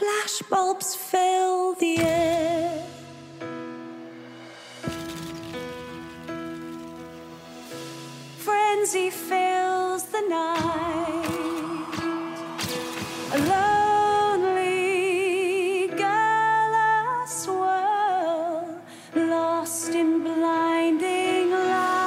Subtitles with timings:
[0.00, 2.84] flashbulbs fill the air.
[8.38, 11.26] Frenzy fills the night.
[13.34, 14.68] A lonely
[15.88, 18.80] girl swirl,
[19.14, 22.00] lost in blinding light.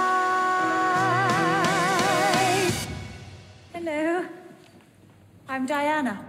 [3.74, 4.26] Hello,
[5.48, 6.23] I'm Diana.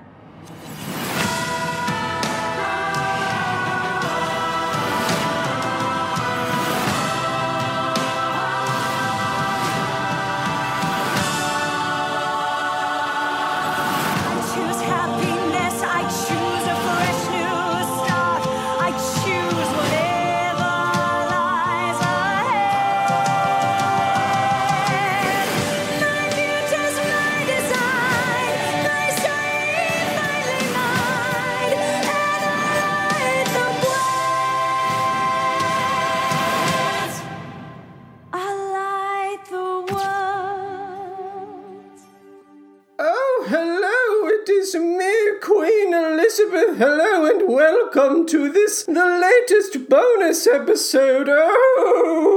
[47.95, 51.29] Welcome to this, the latest bonus episode.
[51.31, 52.34] Oh,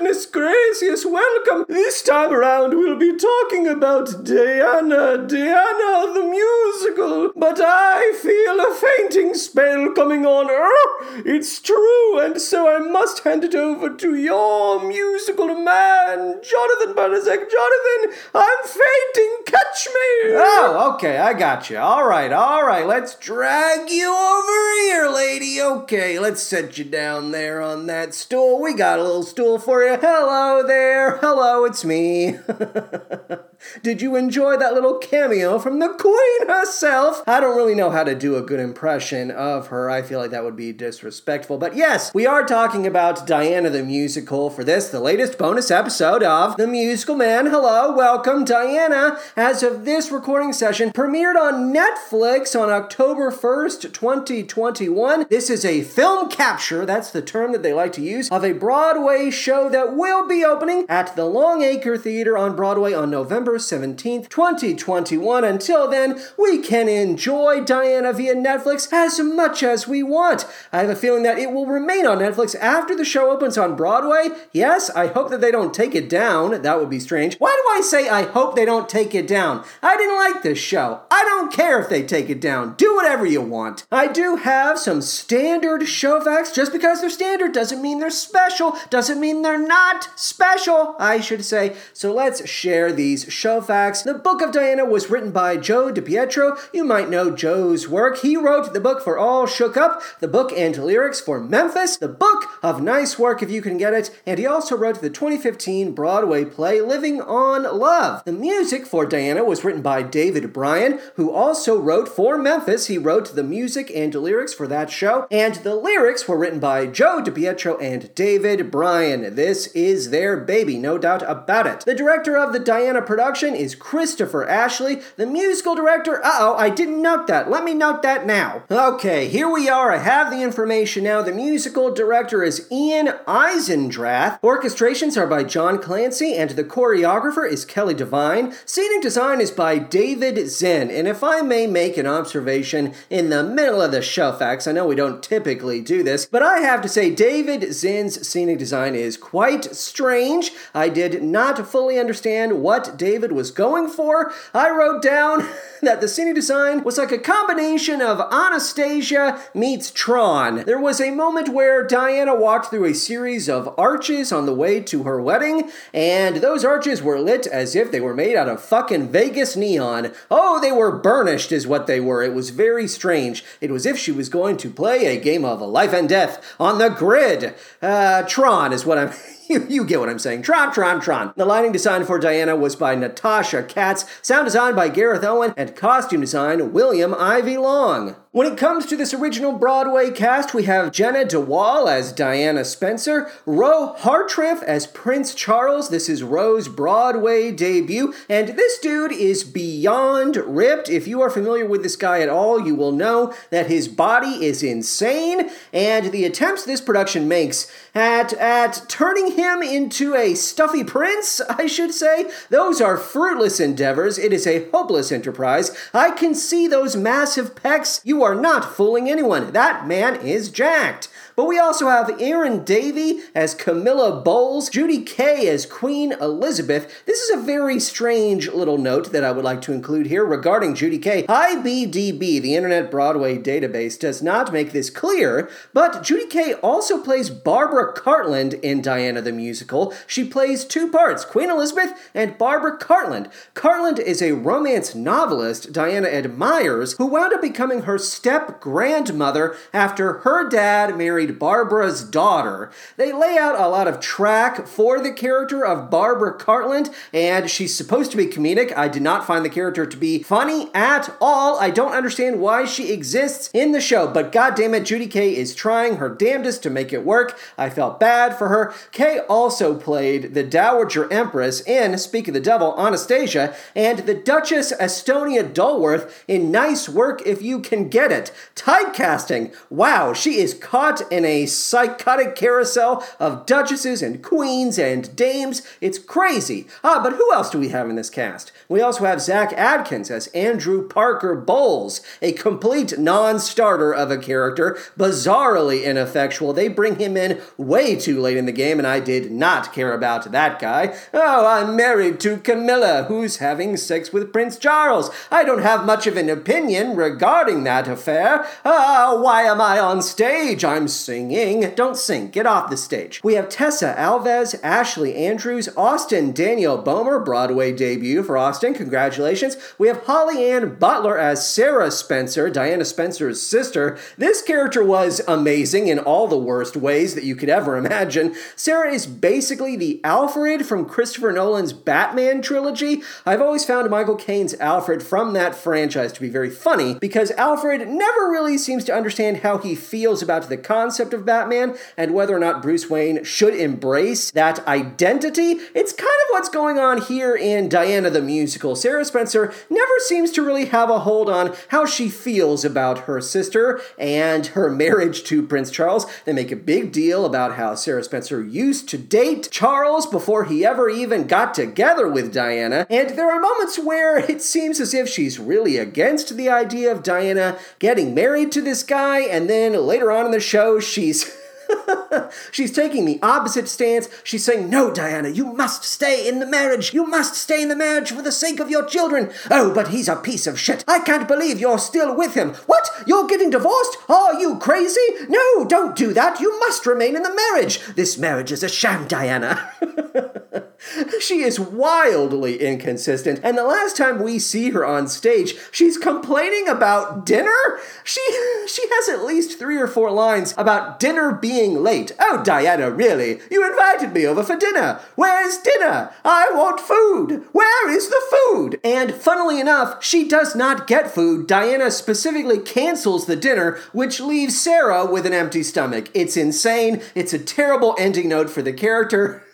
[0.00, 1.66] goodness gracious, welcome.
[1.68, 7.32] This time around, we'll be talking about Diana, Diana the musical.
[7.36, 10.46] But I feel a fainting spell coming on.
[10.48, 16.94] Oh, it's true, and so I must hand it over to your musical man, Jonathan
[16.94, 17.50] Banaszak.
[17.50, 19.36] Jonathan, I'm fainting.
[19.44, 20.32] Catch me.
[20.32, 21.78] Oh, okay, I got you.
[21.78, 22.86] All right, all right.
[22.86, 25.60] Let's drag you over here, lady.
[25.60, 28.62] Okay, let's set you down there on that stool.
[28.62, 29.89] We got a little stool for you.
[29.98, 31.16] Hello there.
[31.16, 32.36] Hello, it's me.
[33.82, 37.22] Did you enjoy that little cameo from the queen herself?
[37.26, 39.90] I don't really know how to do a good impression of her.
[39.90, 41.58] I feel like that would be disrespectful.
[41.58, 46.22] But yes, we are talking about Diana the musical for this, the latest bonus episode
[46.22, 47.46] of The Musical Man.
[47.46, 49.18] Hello, welcome, Diana.
[49.36, 55.26] As of this recording session, premiered on Netflix on October 1st, 2021.
[55.28, 58.52] This is a film capture, that's the term that they like to use, of a
[58.52, 64.28] Broadway show that will be opening at the Longacre Theater on Broadway on November 17th,
[64.28, 65.44] 2021.
[65.44, 70.46] Until then, we can enjoy Diana via Netflix as much as we want.
[70.72, 73.76] I have a feeling that it will remain on Netflix after the show opens on
[73.76, 74.28] Broadway.
[74.52, 76.62] Yes, I hope that they don't take it down.
[76.62, 77.36] That would be strange.
[77.38, 79.64] Why do I say I hope they don't take it down?
[79.82, 81.02] I didn't like this show.
[81.10, 82.74] I don't care if they take it down.
[82.74, 83.86] Do whatever you want.
[83.90, 86.52] I do have some standard show facts.
[86.52, 91.44] Just because they're standard doesn't mean they're special, doesn't mean they're not special, I should
[91.44, 91.76] say.
[91.92, 94.02] So let's share these show facts.
[94.02, 96.58] The Book of Diana was written by Joe DiPietro.
[96.74, 98.18] You might know Joe's work.
[98.18, 102.08] He wrote the book for All Shook Up, the book and lyrics for Memphis, the
[102.08, 105.92] book of nice work if you can get it, and he also wrote the 2015
[105.92, 108.24] Broadway play Living on Love.
[108.24, 112.88] The music for Diana was written by David Bryan, who also wrote for Memphis.
[112.88, 116.86] He wrote the music and lyrics for that show, and the lyrics were written by
[116.86, 119.36] Joe DiPietro and David Bryan.
[119.36, 121.80] This is their baby, no doubt about it.
[121.80, 125.00] The director of the Diana production is Christopher Ashley.
[125.16, 127.50] The musical director, uh oh, I didn't note that.
[127.50, 128.62] Let me note that now.
[128.70, 129.92] Okay, here we are.
[129.92, 131.22] I have the information now.
[131.22, 134.40] The musical director is Ian Eisendrath.
[134.42, 138.54] Orchestrations are by John Clancy, and the choreographer is Kelly Devine.
[138.64, 140.90] Scenic design is by David Zinn.
[140.90, 144.72] And if I may make an observation in the middle of the show facts, I
[144.72, 148.94] know we don't typically do this, but I have to say David Zinn's scenic design
[148.94, 149.39] is quite
[149.74, 150.52] strange.
[150.74, 154.32] I did not fully understand what David was going for.
[154.52, 155.48] I wrote down
[155.82, 160.64] that the scenic design was like a combination of Anastasia meets Tron.
[160.64, 164.80] There was a moment where Diana walked through a series of arches on the way
[164.80, 168.62] to her wedding, and those arches were lit as if they were made out of
[168.62, 170.12] fucking Vegas neon.
[170.30, 172.22] Oh, they were burnished, is what they were.
[172.22, 173.44] It was very strange.
[173.60, 176.78] It was if she was going to play a game of life and death on
[176.78, 177.54] the grid.
[177.80, 179.12] Uh, Tron is what I'm.
[179.50, 180.42] You, get what I'm saying.
[180.42, 181.32] Tron, Tron, Tron.
[181.36, 185.74] The lighting design for Diana was by Natasha Katz, sound design by Gareth Owen, and
[185.74, 188.14] costume design William Ivey Long.
[188.32, 192.64] When it comes to this original Broadway cast, we have Jenna de Waal as Diana
[192.64, 195.88] Spencer, Roe Hartrampf as Prince Charles.
[195.88, 200.88] This is Roe's Broadway debut, and this dude is beyond ripped.
[200.88, 204.46] If you are familiar with this guy at all, you will know that his body
[204.46, 210.84] is insane, and the attempts this production makes at at turning him into a stuffy
[210.84, 214.18] prince, I should say, those are fruitless endeavors.
[214.18, 215.76] It is a hopeless enterprise.
[215.92, 218.00] I can see those massive pecs.
[218.04, 219.52] You You are not fooling anyone.
[219.52, 221.08] That man is jacked.
[221.36, 227.04] But we also have Erin Davie as Camilla Bowles, Judy Kaye as Queen Elizabeth.
[227.06, 230.74] This is a very strange little note that I would like to include here regarding
[230.74, 231.24] Judy Kaye.
[231.24, 237.30] IBDB, the Internet Broadway database, does not make this clear, but Judy Kaye also plays
[237.30, 239.94] Barbara Cartland in Diana the Musical.
[240.06, 243.30] She plays two parts, Queen Elizabeth and Barbara Cartland.
[243.54, 250.18] Cartland is a romance novelist Diana admires who wound up becoming her step grandmother after
[250.20, 252.70] her dad married Barbara's daughter.
[252.96, 257.76] They lay out a lot of track for the character of Barbara Cartland, and she's
[257.76, 258.76] supposed to be comedic.
[258.76, 261.58] I did not find the character to be funny at all.
[261.58, 265.96] I don't understand why she exists in the show, but goddammit, Judy Kaye is trying
[265.96, 267.38] her damnedest to make it work.
[267.56, 268.74] I felt bad for her.
[268.92, 274.72] Kaye also played the Dowager Empress in Speak of the Devil, Anastasia, and the Duchess
[274.72, 278.32] Estonia Dulworth in Nice Work If You Can Get It.
[278.54, 279.54] Typecasting.
[279.68, 285.62] Wow, she is caught in a psychotic carousel of duchesses and queens and dames.
[285.80, 286.66] It's crazy.
[286.82, 288.52] Ah, but who else do we have in this cast?
[288.68, 294.18] We also have Zach Adkins as Andrew Parker Bowles, a complete non starter of a
[294.18, 296.52] character, bizarrely ineffectual.
[296.52, 299.92] They bring him in way too late in the game, and I did not care
[299.92, 300.96] about that guy.
[301.12, 305.10] Oh, I'm married to Camilla, who's having sex with Prince Charles.
[305.30, 308.46] I don't have much of an opinion regarding that affair.
[308.64, 310.64] Ah, why am I on stage?
[310.64, 311.72] I'm singing.
[311.74, 312.28] Don't sing.
[312.28, 313.20] Get off the stage.
[313.24, 318.74] We have Tessa Alves, Ashley Andrews, Austin Daniel Bomer, Broadway debut for Austin.
[318.74, 319.56] Congratulations.
[319.78, 323.98] We have Holly Ann Butler as Sarah Spencer, Diana Spencer's sister.
[324.18, 328.34] This character was amazing in all the worst ways that you could ever imagine.
[328.56, 333.02] Sarah is basically the Alfred from Christopher Nolan's Batman trilogy.
[333.24, 337.88] I've always found Michael Caine's Alfred from that franchise to be very funny because Alfred
[337.88, 342.34] never really seems to understand how he feels about the concept of Batman and whether
[342.34, 345.52] or not Bruce Wayne should embrace that identity.
[345.74, 348.74] It's kind of what's going on here in Diana the Musical.
[348.74, 353.20] Sarah Spencer never seems to really have a hold on how she feels about her
[353.20, 356.06] sister and her marriage to Prince Charles.
[356.24, 360.64] They make a big deal about how Sarah Spencer used to date Charles before he
[360.64, 362.86] ever even got together with Diana.
[362.88, 367.02] And there are moments where it seems as if she's really against the idea of
[367.02, 371.39] Diana getting married to this guy, and then later on in the show, she's.
[372.52, 374.08] She's taking the opposite stance.
[374.24, 376.92] She's saying, No, Diana, you must stay in the marriage.
[376.92, 379.30] You must stay in the marriage for the sake of your children.
[379.50, 380.84] Oh, but he's a piece of shit.
[380.86, 382.54] I can't believe you're still with him.
[382.66, 382.90] What?
[383.06, 383.96] You're getting divorced?
[384.08, 385.00] Are you crazy?
[385.28, 386.40] No, don't do that.
[386.40, 387.80] You must remain in the marriage.
[387.94, 389.70] This marriage is a sham, Diana.
[391.20, 396.68] she is wildly inconsistent, and the last time we see her on stage, she's complaining
[396.68, 397.78] about dinner?
[398.04, 398.20] She
[398.66, 402.12] she has at least 3 or 4 lines about dinner being late.
[402.18, 403.40] Oh, Diana, really?
[403.50, 405.00] You invited me over for dinner.
[405.14, 406.12] Where's dinner?
[406.24, 407.44] I want food.
[407.52, 408.80] Where is the food?
[408.82, 411.46] And funnily enough, she does not get food.
[411.46, 416.10] Diana specifically cancels the dinner, which leaves Sarah with an empty stomach.
[416.14, 417.02] It's insane.
[417.14, 419.44] It's a terrible ending note for the character.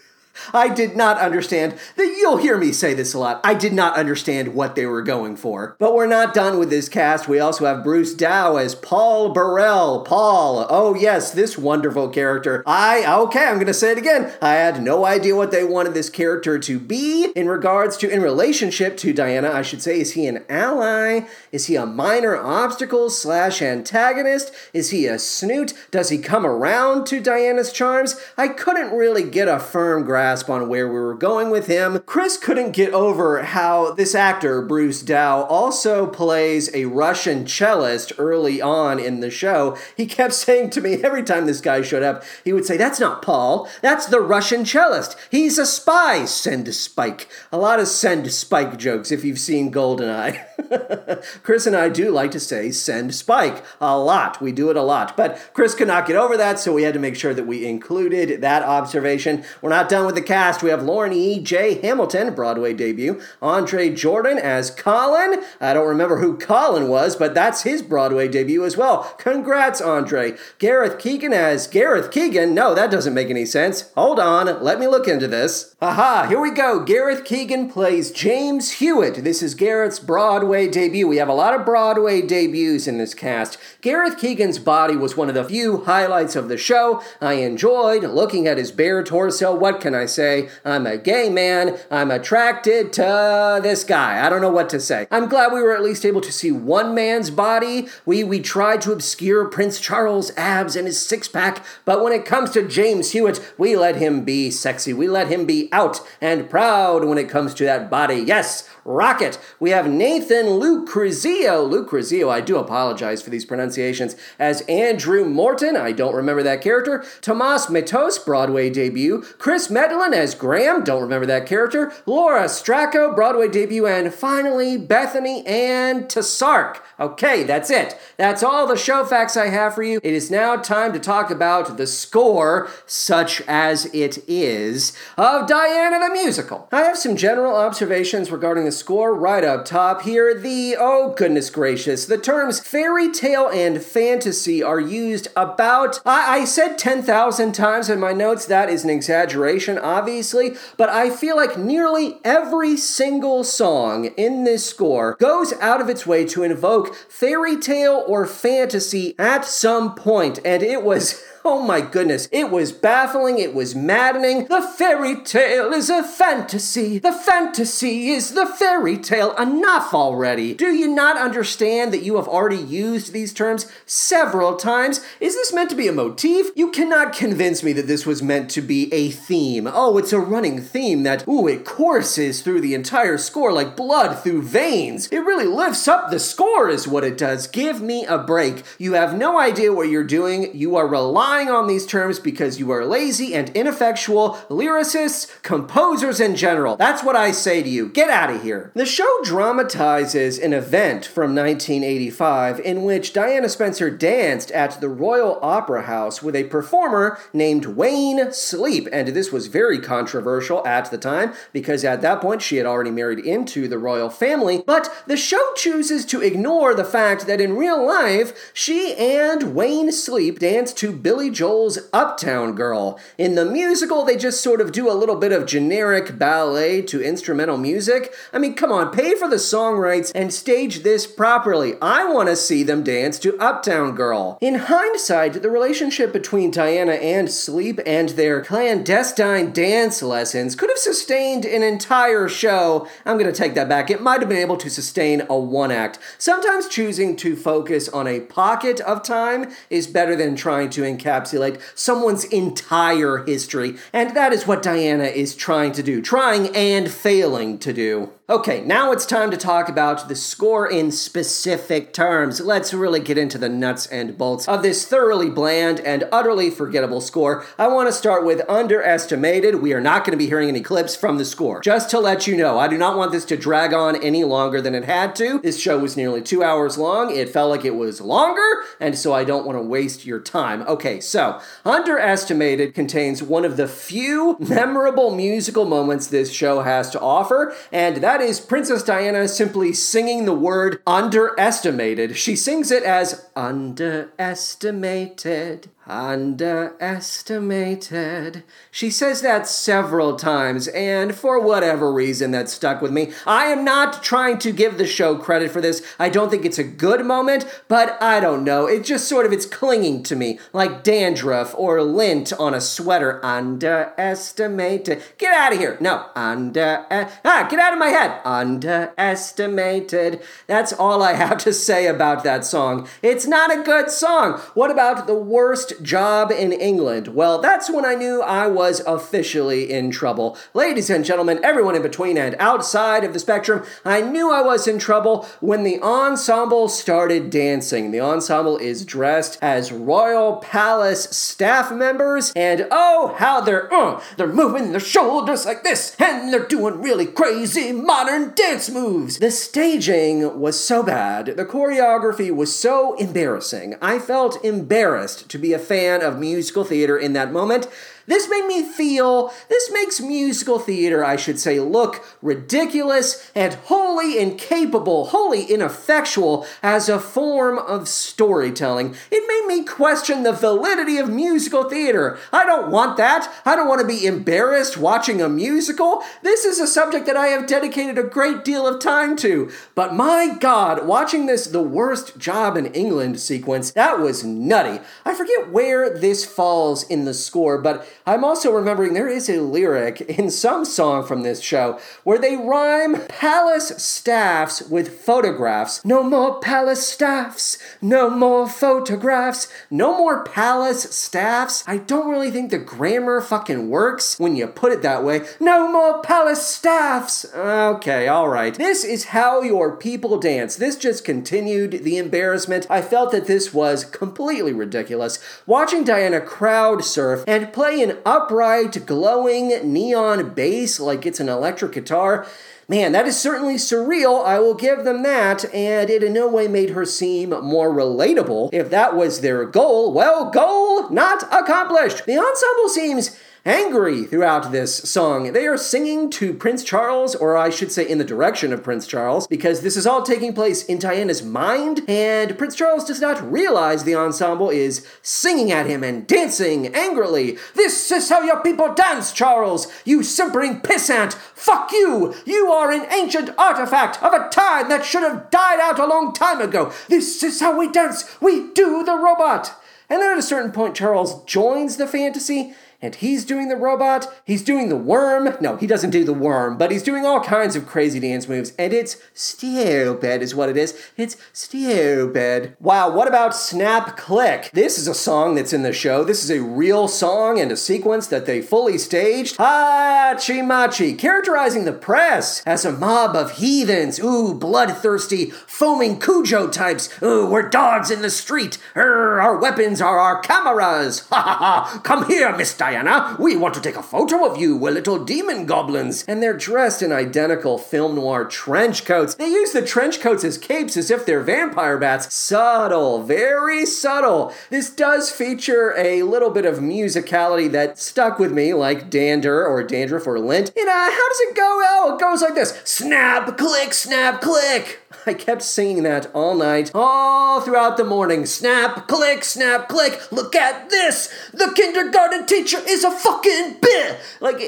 [0.53, 3.41] I did not understand that you'll hear me say this a lot.
[3.45, 5.77] I did not understand what they were going for.
[5.79, 7.29] But we're not done with this cast.
[7.29, 10.03] We also have Bruce Dow as Paul Burrell.
[10.03, 12.63] Paul, oh yes, this wonderful character.
[12.67, 14.33] I, okay, I'm to say it again.
[14.41, 18.23] I had no idea what they wanted this character to be in regards to, in
[18.23, 20.01] relationship to Diana, I should say.
[20.01, 21.27] Is he an ally?
[21.53, 24.53] Is he a minor obstacle slash antagonist?
[24.73, 25.75] Is he a snoot?
[25.91, 28.17] Does he come around to Diana's charms?
[28.37, 32.01] I couldn't really get a firm grasp grasp on where we were going with him.
[32.05, 38.61] Chris couldn't get over how this actor, Bruce Dow, also plays a Russian cellist early
[38.61, 39.79] on in the show.
[39.97, 42.99] He kept saying to me every time this guy showed up, he would say, That's
[42.99, 45.15] not Paul, that's the Russian cellist.
[45.31, 46.25] He's a spy.
[46.25, 47.29] Send Spike.
[47.53, 50.45] A lot of send Spike jokes if you've seen Goldeneye.
[51.43, 54.41] Chris and I do like to say send Spike a lot.
[54.41, 55.17] We do it a lot.
[55.17, 57.67] But Chris could not get over that, so we had to make sure that we
[57.67, 59.45] included that observation.
[59.61, 61.41] We're not done with the cast, we have Lauren E.
[61.41, 61.81] J.
[61.81, 65.43] Hamilton, Broadway debut, Andre Jordan as Colin.
[65.61, 69.15] I don't remember who Colin was, but that's his Broadway debut as well.
[69.19, 70.37] Congrats, Andre.
[70.59, 72.55] Gareth Keegan as Gareth Keegan.
[72.55, 73.93] No, that doesn't make any sense.
[73.95, 75.75] Hold on, let me look into this.
[75.81, 76.83] Aha, here we go.
[76.83, 79.23] Gareth Keegan plays James Hewitt.
[79.23, 81.09] This is Gareth's Broadway Broadway debut.
[81.09, 83.59] We have a lot of Broadway debuts in this cast.
[83.81, 87.03] Gareth Keegan's body was one of the few highlights of the show.
[87.21, 89.53] I enjoyed looking at his bare torso.
[89.53, 90.49] What can I say?
[90.65, 91.77] I'm a gay man.
[91.91, 94.25] I'm attracted to this guy.
[94.25, 95.09] I don't know what to say.
[95.11, 97.89] I'm glad we were at least able to see one man's body.
[98.05, 102.25] We we tried to obscure Prince Charles' abs and his six pack, but when it
[102.25, 104.93] comes to James Hewitt, we let him be sexy.
[104.93, 108.23] We let him be out and proud when it comes to that body.
[108.25, 109.41] Yes, Rocket.
[109.59, 111.67] We have Nathan Lucrezio.
[111.67, 114.15] Lucrezio, I do apologize for these pronunciations.
[114.39, 117.05] As Andrew Morton, I don't remember that character.
[117.23, 119.23] Tomas Matos, Broadway debut.
[119.39, 121.93] Chris Medlin as Graham, don't remember that character.
[122.05, 123.87] Laura Stracco, Broadway debut.
[123.87, 126.81] And finally, Bethany Ann Tesarck.
[127.01, 127.99] Okay, that's it.
[128.17, 130.01] That's all the show facts I have for you.
[130.03, 135.99] It is now time to talk about the score, such as it is, of Diana
[135.99, 136.69] the Musical.
[136.73, 140.26] I have some general observations regarding the score right up top here.
[140.35, 146.45] The, oh goodness gracious, the terms fairy tale and fantasy are used about, I, I
[146.45, 148.47] said 10,000 times in my notes.
[148.47, 154.65] That is an exaggeration, obviously, but I feel like nearly every single song in this
[154.65, 160.39] score goes out of its way to invoke fairy tale or fantasy at some point,
[160.45, 161.23] and it was.
[161.49, 164.47] Oh my goodness, it was baffling, it was maddening.
[164.47, 166.99] The fairy tale is a fantasy.
[166.99, 169.33] The fantasy is the fairy tale.
[169.37, 170.55] Enough already.
[170.55, 175.07] Do you not understand that you have already used these terms several times?
[175.21, 176.51] Is this meant to be a motif?
[176.57, 179.69] You cannot convince me that this was meant to be a theme.
[179.73, 184.19] Oh, it's a running theme that, ooh, it courses through the entire score like blood
[184.19, 185.07] through veins.
[185.13, 187.47] It really lifts up the score, is what it does.
[187.47, 188.65] Give me a break.
[188.79, 190.51] You have no idea what you're doing.
[190.53, 196.35] You are relying on these terms because you are lazy and ineffectual lyricists, composers in
[196.35, 196.77] general.
[196.77, 197.91] That's what I say to you.
[197.91, 198.73] Get out of here.
[198.75, 205.39] The show dramatizes an event from 1985 in which Diana Spencer danced at the Royal
[205.43, 208.89] Opera House with a performer named Wayne Sleep.
[208.91, 212.91] And this was very controversial at the time because at that point she had already
[212.91, 214.65] married into the royal family.
[214.67, 219.93] But the show chooses to ignore the fact that in real life, she and Wayne
[219.93, 222.99] Sleep danced to Billy Joel's Uptown Girl.
[223.19, 227.03] In the musical, they just sort of do a little bit of generic ballet to
[227.03, 228.13] instrumental music.
[228.33, 231.75] I mean, come on, pay for the song rights and stage this properly.
[231.81, 234.39] I want to see them dance to Uptown Girl.
[234.41, 240.79] In hindsight, the relationship between Diana and Sleep and their clandestine dance lessons could have
[240.79, 242.87] sustained an entire show.
[243.05, 243.91] I'm going to take that back.
[243.91, 245.99] It might have been able to sustain a one act.
[246.19, 251.06] Sometimes choosing to focus on a pocket of time is better than trying to encapsulate
[251.07, 253.77] encapsulate someone's entire history.
[253.93, 258.13] And that is what Diana is trying to do, trying and failing to do.
[258.29, 262.41] Okay, now it's time to talk about the score in specific terms.
[262.41, 267.01] Let's really get into the nuts and bolts of this thoroughly bland and utterly forgettable
[267.01, 267.47] score.
[267.57, 269.63] I want to start with Underestimated.
[269.63, 271.61] We are not going to be hearing any clips from the score.
[271.61, 274.61] Just to let you know, I do not want this to drag on any longer
[274.61, 275.39] than it had to.
[275.39, 277.15] This show was nearly two hours long.
[277.15, 280.63] It felt like it was longer, and so I don't want to waste your time.
[280.63, 286.99] Okay, so Underestimated contains one of the few memorable musical moments this show has to
[287.01, 292.17] offer, and that is Princess Diana simply singing the word underestimated.
[292.17, 295.71] She sings it as underestimated.
[295.89, 298.43] Underestimated.
[298.73, 303.13] She says that several times, and for whatever reason that stuck with me.
[303.25, 305.87] I am not trying to give the show credit for this.
[305.99, 308.67] I don't think it's a good moment, but I don't know.
[308.67, 313.25] It just sort of it's clinging to me like dandruff or lint on a sweater.
[313.25, 315.05] Underestimated.
[315.19, 315.77] Get out of here.
[315.81, 316.07] No.
[316.17, 318.21] Under ah, get out of my head.
[318.25, 320.21] Underestimated.
[320.49, 322.89] That's all I have to say about that song.
[323.03, 324.41] It's not a good song.
[324.55, 327.09] What about the worst job in England.
[327.09, 330.37] Well, that's when I knew I was officially in trouble.
[330.55, 334.67] Ladies and gentlemen, everyone in between and outside of the spectrum, I knew I was
[334.67, 337.91] in trouble when the ensemble started dancing.
[337.91, 344.27] The ensemble is dressed as Royal Palace staff members, and oh, how they're uh, they're
[344.27, 349.19] moving their shoulders like this, and they're doing really crazy modern dance moves.
[349.19, 353.75] The staging was so bad, the choreography was so embarrassing.
[353.83, 357.69] I felt embarrassed to be a fan of musical theater in that moment.
[358.07, 364.19] This made me feel, this makes musical theater, I should say, look ridiculous and wholly
[364.19, 368.95] incapable, wholly ineffectual as a form of storytelling.
[369.11, 372.19] It made me question the validity of musical theater.
[372.33, 373.33] I don't want that.
[373.45, 376.03] I don't want to be embarrassed watching a musical.
[376.23, 379.51] This is a subject that I have dedicated a great deal of time to.
[379.75, 384.81] But my God, watching this the worst job in England sequence, that was nutty.
[385.05, 389.41] I forget where this falls in the score, but I'm also remembering there is a
[389.41, 395.85] lyric in some song from this show where they rhyme palace staffs with photographs.
[395.85, 401.65] No more palace staffs, no more photographs, no more palace staffs.
[401.67, 405.23] I don't really think the grammar fucking works when you put it that way.
[405.41, 407.27] No more palace staffs.
[407.35, 408.55] Okay, all right.
[408.55, 410.55] This is how your people dance.
[410.55, 412.69] This just continued the embarrassment.
[412.71, 415.19] I felt that this was completely ridiculous.
[415.45, 421.73] Watching Diana crowd surf and play an upright, glowing neon bass like it's an electric
[421.73, 422.27] guitar.
[422.69, 426.49] Man, that is certainly surreal, I will give them that, and it in no way
[426.49, 428.51] made her seem more relatable.
[428.53, 432.07] If that was their goal, well, goal not accomplished.
[432.07, 435.33] The ensemble seems angry throughout this song.
[435.33, 438.89] They are singing to Prince Charles, or I should say in the direction of Prince
[438.89, 443.23] Charles, because this is all taking place in Diana's mind, and Prince Charles does not
[443.31, 447.39] realize the ensemble is singing at him and dancing angrily.
[447.55, 449.69] This is how your people dance, Charles!
[449.85, 451.15] You simpering pissant!
[451.15, 452.15] Fuck you!
[452.25, 456.13] You are an ancient artifact of a time that should have died out a long
[456.13, 456.73] time ago!
[456.89, 458.21] This is how we dance!
[458.21, 459.53] We do the robot!
[459.89, 464.07] And then at a certain point, Charles joins the fantasy and he's doing the robot,
[464.25, 465.37] he's doing the worm.
[465.41, 468.53] No, he doesn't do the worm, but he's doing all kinds of crazy dance moves,
[468.59, 470.79] and it's stupid, is what it is.
[470.97, 472.57] It's stupid.
[472.61, 474.51] Wow, what about Snap Click?
[474.53, 476.05] This is a song that's in the show.
[476.05, 479.37] This is a real song and a sequence that they fully staged.
[479.37, 486.89] Hachi Machi, characterizing the press as a mob of heathens, ooh, bloodthirsty, foaming Cujo types.
[487.03, 488.59] Ooh, we're dogs in the street.
[488.75, 491.07] Urgh, our weapons are our cameras.
[491.09, 493.15] Ha ha ha, come here, Miss Diana.
[493.21, 496.05] We want to take a photo of you, we're little demon goblins.
[496.09, 499.15] And they're dressed in identical film noir trench coats.
[499.15, 502.13] They use the trench coats as capes as if they're vampire bats.
[502.13, 504.35] Subtle, very subtle.
[504.51, 509.63] This does feature a little bit of musicality that stuck with me, like dander or
[509.63, 510.51] dandruff or lint.
[510.57, 511.63] And uh, how does it go?
[511.69, 514.81] Oh, it goes like this snap, click, snap, click.
[515.09, 518.27] I kept singing that all night, all throughout the morning.
[518.27, 520.11] Snap, click, snap, click.
[520.11, 521.09] Look at this.
[521.33, 523.99] The kindergarten teacher is a fucking bitch.
[524.21, 524.39] Like,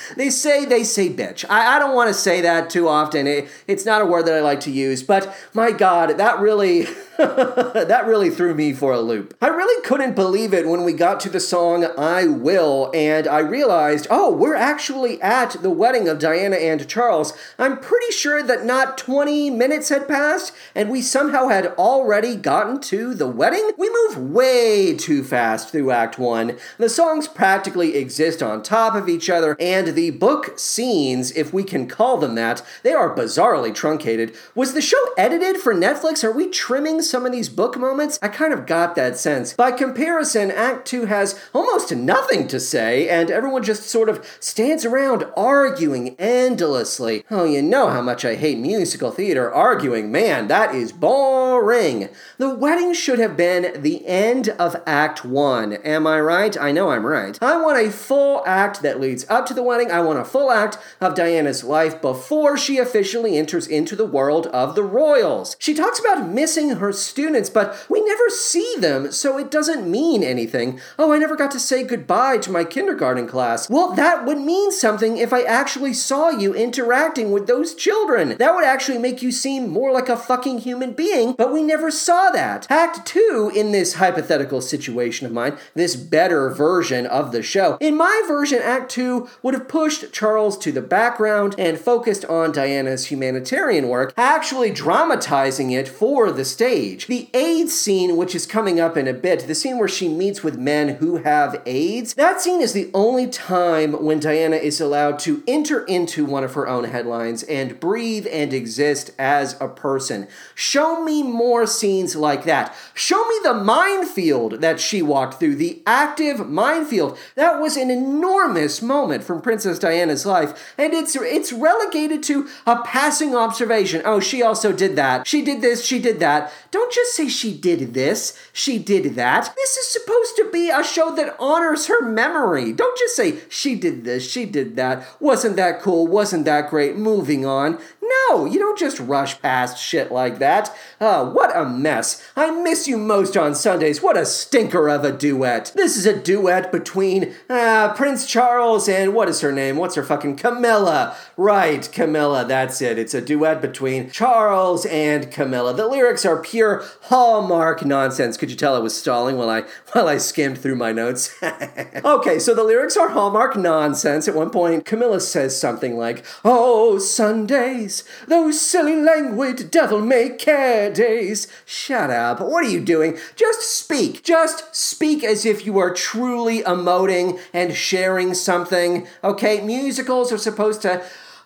[0.16, 1.46] they say, they say bitch.
[1.48, 3.26] I, I don't want to say that too often.
[3.26, 6.86] It, it's not a word that I like to use, but my God, that really.
[7.84, 9.36] that really threw me for a loop.
[9.42, 13.40] I really couldn't believe it when we got to the song I Will, and I
[13.40, 17.34] realized, oh, we're actually at the wedding of Diana and Charles.
[17.58, 22.80] I'm pretty sure that not 20 minutes had passed, and we somehow had already gotten
[22.82, 23.72] to the wedding.
[23.76, 26.56] We move way too fast through Act 1.
[26.78, 31.64] The songs practically exist on top of each other, and the book scenes, if we
[31.64, 34.34] can call them that, they are bizarrely truncated.
[34.54, 36.24] Was the show edited for Netflix?
[36.24, 39.52] Are we trimming some of these book moments, I kind of got that sense.
[39.54, 44.84] By comparison, Act 2 has almost nothing to say, and everyone just sort of stands
[44.84, 47.24] around arguing endlessly.
[47.30, 50.12] Oh, you know how much I hate musical theater arguing.
[50.12, 52.08] Man, that is boring.
[52.38, 55.72] The wedding should have been the end of Act 1.
[55.72, 56.56] Am I right?
[56.56, 57.36] I know I'm right.
[57.42, 59.90] I want a full act that leads up to the wedding.
[59.90, 64.46] I want a full act of Diana's life before she officially enters into the world
[64.48, 65.56] of the royals.
[65.58, 70.22] She talks about missing her students, but we never see them, so it doesn't mean
[70.22, 70.80] anything.
[70.98, 73.68] Oh, I never got to say goodbye to my kindergarten class.
[73.68, 78.36] Well, that would mean something if I actually saw you interacting with those children.
[78.38, 81.90] That would actually make you seem more like a fucking human being, but we never
[81.90, 82.66] saw that.
[82.70, 87.96] Act 2, in this hypothetical situation of mine, this better version of the show, in
[87.96, 93.06] my version, Act 2 would have pushed Charles to the background and focused on Diana's
[93.06, 96.89] humanitarian work, actually dramatizing it for the stage.
[96.96, 100.42] The AIDS scene, which is coming up in a bit, the scene where she meets
[100.42, 105.18] with men who have AIDS, that scene is the only time when Diana is allowed
[105.20, 110.28] to enter into one of her own headlines and breathe and exist as a person.
[110.54, 112.74] Show me more scenes like that.
[112.94, 117.18] Show me the minefield that she walked through, the active minefield.
[117.34, 122.82] That was an enormous moment from Princess Diana's life, and it's it's relegated to a
[122.82, 124.02] passing observation.
[124.04, 125.26] Oh, she also did that.
[125.26, 126.52] She did this, she did that.
[126.70, 129.52] Don't just say she did this, she did that.
[129.56, 132.72] This is supposed to be a show that honors her memory.
[132.72, 135.06] Don't just say she did this, she did that.
[135.20, 136.06] Wasn't that cool?
[136.06, 136.96] Wasn't that great?
[136.96, 137.78] Moving on.
[138.10, 140.74] No, you don't just rush past shit like that.
[141.00, 142.26] Ah, what a mess.
[142.36, 144.02] I miss you most on Sundays.
[144.02, 145.72] What a stinker of a duet.
[145.74, 149.76] This is a duet between uh, Prince Charles and what is her name?
[149.76, 151.16] What's her fucking Camilla?
[151.36, 152.98] Right, Camilla, that's it.
[152.98, 155.74] It's a duet between Charles and Camilla.
[155.74, 158.36] The lyrics are pure hallmark nonsense.
[158.36, 161.34] Could you tell I was stalling while I while I skimmed through my notes?
[162.04, 164.28] okay, so the lyrics are hallmark nonsense.
[164.28, 170.90] At one point, Camilla says something like, "Oh, Sundays, those silly languid devil may care
[170.90, 172.40] days." Shut up.
[172.40, 173.18] What are you doing?
[173.36, 174.22] Just speak.
[174.22, 179.06] Just speak as if you are truly emoting and sharing something.
[179.22, 181.02] Okay, musicals are supposed to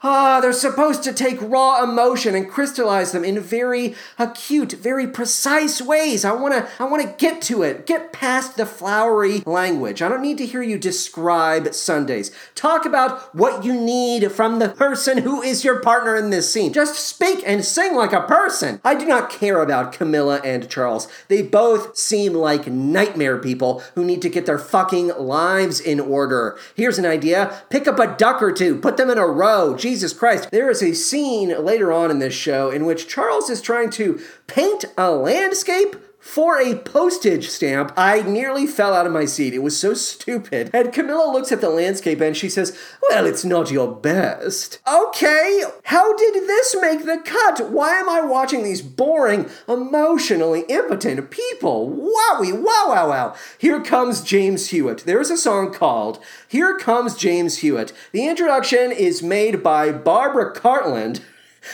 [0.06, 5.80] Ah, they're supposed to take raw emotion and crystallize them in very acute, very precise
[5.80, 6.26] ways.
[6.26, 7.86] I want to I want to get to it.
[7.86, 10.02] Get past the flowery language.
[10.02, 12.30] I don't need to hear you describe Sundays.
[12.54, 16.74] Talk about what you need from the person who is your partner in this scene.
[16.74, 18.82] Just speak and sing like a person.
[18.84, 21.08] I do not care about Camilla and Charles.
[21.28, 26.58] They both seem like nightmare people who need to get their fucking lives in order.
[26.74, 27.62] Here's an idea.
[27.70, 29.74] Pick up a duck or two, put them in a row.
[29.74, 30.50] Jesus Christ.
[30.50, 34.20] There is a scene later on in this show in which Charles is trying to
[34.46, 37.92] paint a landscape for a postage stamp.
[37.98, 39.52] I nearly fell out of my seat.
[39.52, 40.70] It was so stupid.
[40.72, 42.76] And Camilla looks at the landscape and she says,
[43.10, 44.80] Well, it's not your best.
[44.90, 47.70] Okay, how did this make the cut?
[47.70, 51.90] Why am I watching these boring, emotionally impotent people?
[51.90, 53.36] Wowie, wow, wow, wow.
[53.58, 55.00] Here comes James Hewitt.
[55.00, 57.92] There's a song called Here Comes James Hewitt.
[58.12, 61.20] The introduction is made by Barbara Cartland.